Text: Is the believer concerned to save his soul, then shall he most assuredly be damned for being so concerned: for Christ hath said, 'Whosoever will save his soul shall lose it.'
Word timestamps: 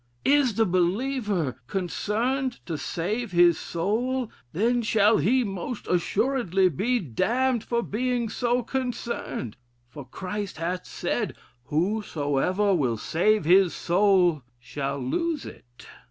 Is 0.25 0.55
the 0.55 0.65
believer 0.65 1.57
concerned 1.67 2.65
to 2.65 2.75
save 2.75 3.33
his 3.33 3.59
soul, 3.59 4.31
then 4.51 4.81
shall 4.81 5.19
he 5.19 5.43
most 5.43 5.85
assuredly 5.87 6.69
be 6.69 6.97
damned 6.97 7.63
for 7.63 7.83
being 7.83 8.27
so 8.27 8.63
concerned: 8.63 9.57
for 9.87 10.03
Christ 10.03 10.57
hath 10.57 10.87
said, 10.87 11.35
'Whosoever 11.65 12.73
will 12.73 12.97
save 12.97 13.45
his 13.45 13.75
soul 13.75 14.41
shall 14.59 14.97
lose 14.97 15.45
it.' 15.45 15.85